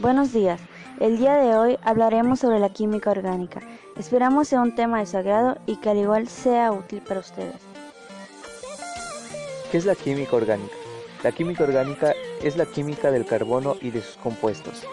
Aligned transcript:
Buenos 0.00 0.32
días. 0.32 0.58
El 0.98 1.18
día 1.18 1.34
de 1.34 1.54
hoy 1.54 1.78
hablaremos 1.82 2.40
sobre 2.40 2.58
la 2.58 2.70
química 2.70 3.10
orgánica. 3.10 3.60
Esperamos 3.98 4.48
sea 4.48 4.62
un 4.62 4.74
tema 4.74 4.98
de 4.98 5.04
sagrado 5.04 5.58
y 5.66 5.76
que 5.76 5.90
al 5.90 5.98
igual 5.98 6.26
sea 6.26 6.72
útil 6.72 7.02
para 7.02 7.20
ustedes. 7.20 7.60
¿Qué 9.70 9.76
es 9.76 9.84
la 9.84 9.94
química 9.94 10.34
orgánica? 10.36 10.74
La 11.22 11.32
química 11.32 11.64
orgánica 11.64 12.14
es 12.42 12.56
la 12.56 12.64
química 12.64 13.10
del 13.10 13.26
carbono 13.26 13.76
y 13.82 13.90
de 13.90 14.00
sus 14.00 14.16
compuestos. 14.16 14.84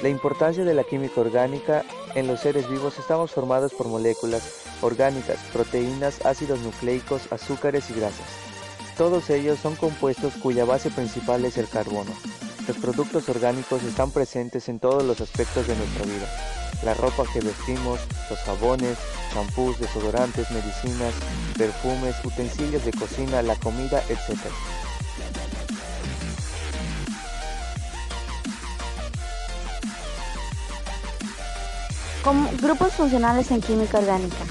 La 0.00 0.08
importancia 0.08 0.64
de 0.64 0.72
la 0.72 0.84
química 0.84 1.20
orgánica 1.20 1.84
en 2.14 2.26
los 2.26 2.40
seres 2.40 2.70
vivos 2.70 2.98
estamos 2.98 3.32
formados 3.32 3.74
por 3.74 3.88
moléculas 3.88 4.64
orgánicas, 4.80 5.40
proteínas, 5.52 6.24
ácidos 6.24 6.60
nucleicos, 6.60 7.30
azúcares 7.30 7.90
y 7.90 7.94
grasas. 8.00 8.26
Todos 8.96 9.28
ellos 9.28 9.58
son 9.58 9.76
compuestos 9.76 10.32
cuya 10.42 10.64
base 10.64 10.88
principal 10.88 11.44
es 11.44 11.58
el 11.58 11.68
carbono. 11.68 12.12
Los 12.66 12.76
productos 12.76 13.28
orgánicos 13.28 13.82
están 13.82 14.12
presentes 14.12 14.68
en 14.68 14.78
todos 14.78 15.02
los 15.02 15.20
aspectos 15.20 15.66
de 15.66 15.74
nuestra 15.74 16.04
vida. 16.04 16.28
La 16.84 16.94
ropa 16.94 17.24
que 17.32 17.40
vestimos, 17.40 17.98
los 18.30 18.38
jabones, 18.40 18.98
champús, 19.32 19.78
desodorantes, 19.80 20.48
medicinas, 20.52 21.12
perfumes, 21.58 22.14
utensilios 22.24 22.84
de 22.84 22.92
cocina, 22.92 23.42
la 23.42 23.56
comida, 23.56 24.02
etc. 24.08 24.38
Grupos 32.62 32.92
funcionales 32.92 33.50
en 33.50 33.60
química 33.60 33.98
orgánica. 33.98 34.44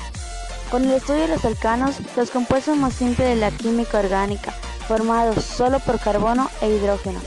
Con 0.69 0.83
el 0.83 0.91
estudio 0.91 1.21
de 1.21 1.27
los 1.29 1.45
alcanos, 1.45 1.95
los 2.17 2.29
compuestos 2.29 2.75
más 2.75 2.93
simples 2.93 3.29
de 3.29 3.35
la 3.37 3.51
química 3.51 3.99
orgánica, 3.99 4.51
formados 4.87 5.45
solo 5.45 5.79
por 5.79 5.99
carbono 5.99 6.49
e 6.61 6.69
hidrógeno, 6.69 7.21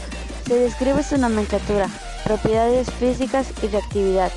se 0.47 0.55
describe 0.57 1.03
su 1.03 1.19
nomenclatura, 1.19 1.89
propiedades 2.25 2.91
físicas 2.93 3.48
y 3.62 3.66
reactividad. 3.69 4.33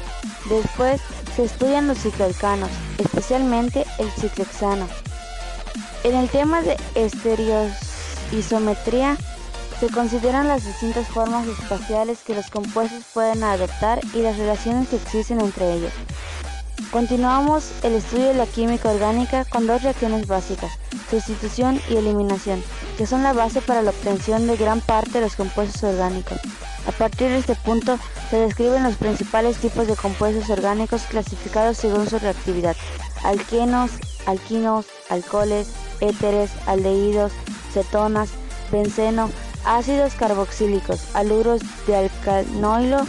Después 0.50 1.02
se 1.36 1.44
estudian 1.46 1.88
los 1.88 2.00
cicloalcanos, 2.00 2.70
especialmente 2.98 3.86
el 4.00 4.10
ciclohexano. 4.12 4.88
En 6.04 6.16
el 6.16 6.30
tema 6.30 6.62
de 6.62 6.78
estereoisometría 6.96 9.18
se 9.80 9.90
consideran 9.90 10.48
las 10.48 10.66
distintas 10.66 11.08
formas 11.08 11.48
espaciales 11.48 12.20
que 12.26 12.34
los 12.34 12.50
compuestos 12.50 13.04
pueden 13.14 13.44
adoptar 13.44 14.00
y 14.14 14.22
las 14.22 14.38
relaciones 14.38 14.88
que 14.90 14.96
existen 14.96 15.40
entre 15.40 15.74
ellos. 15.74 15.92
Continuamos 16.92 17.72
el 17.84 17.96
estudio 17.96 18.28
de 18.28 18.34
la 18.36 18.46
química 18.46 18.90
orgánica 18.90 19.44
con 19.46 19.68
dos 19.68 19.84
reacciones 19.84 20.26
básicas, 20.26 20.72
sustitución 21.10 21.82
y 21.90 21.98
eliminación, 21.98 22.64
que 22.98 23.06
son 23.06 23.24
la 23.24 23.34
base 23.34 23.62
para 23.62 23.82
la 23.82 23.90
obtención 23.90 24.48
de 24.48 24.56
gran 24.56 24.80
parte 24.80 25.14
de 25.14 25.22
los 25.22 25.36
compuestos 25.36 25.84
orgánicos. 25.84 26.40
A 26.88 26.92
partir 26.92 27.28
de 27.28 27.40
este 27.40 27.56
punto 27.56 28.00
se 28.30 28.38
describen 28.38 28.84
los 28.84 28.96
principales 28.96 29.58
tipos 29.58 29.88
de 29.88 29.98
compuestos 29.98 30.50
orgánicos 30.50 31.02
clasificados 31.04 31.78
según 31.78 32.10
su 32.10 32.20
reactividad. 32.20 32.78
Alquenos, 33.24 33.92
alquinos, 34.26 34.86
alcoholes, 35.10 35.74
éteres, 36.00 36.52
aldehídos, 36.68 37.34
cetonas, 37.74 38.30
benceno, 38.72 39.30
ácidos 39.66 40.14
carboxílicos, 40.14 41.14
aluros 41.14 41.62
de 41.86 41.96
alcanoilo, 41.98 43.06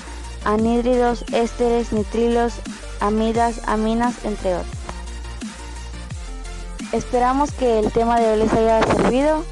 anhídridos, 0.49 1.25
ésteres, 1.33 1.93
nitrilos, 1.93 2.55
amidas, 3.01 3.61
aminas, 3.67 4.25
entre 4.25 4.55
otros. 4.55 4.73
Esperamos 6.93 7.51
que 7.53 7.79
el 7.79 7.93
tema 7.93 8.19
de 8.19 8.33
hoy 8.33 8.39
les 8.39 8.53
haya 8.55 8.83
servido 8.83 9.45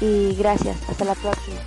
y 0.00 0.36
gracias. 0.36 0.76
Hasta 0.88 1.04
la 1.06 1.16
próxima. 1.16 1.58